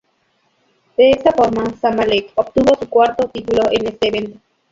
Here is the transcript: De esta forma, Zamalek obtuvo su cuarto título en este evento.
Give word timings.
De 0.97 1.11
esta 1.11 1.31
forma, 1.31 1.63
Zamalek 1.79 2.31
obtuvo 2.33 2.73
su 2.79 2.89
cuarto 2.89 3.27
título 3.29 3.65
en 3.69 3.85
este 3.87 4.07
evento. 4.07 4.39